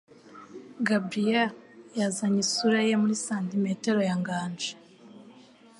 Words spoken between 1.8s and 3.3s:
yazanye isura ye muri